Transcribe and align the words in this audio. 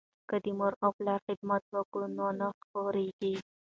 که 0.29 0.35
د 0.43 0.45
مور 0.57 0.73
او 0.83 0.89
پلار 0.97 1.19
خدمت 1.27 1.63
وکړو 1.75 2.07
نو 2.17 2.27
نه 2.39 2.47
خواریږو. 2.65 3.33